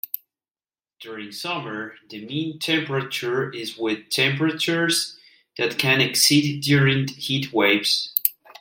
During 0.99 1.31
summer, 1.31 1.93
the 2.09 2.25
mean 2.25 2.57
temperature 2.57 3.51
is 3.53 3.77
with 3.77 4.09
temperatures 4.09 5.15
that 5.59 5.77
can 5.77 6.01
exceed 6.01 6.61
during 6.63 7.07
heat 7.09 7.53
waves. 7.53 8.11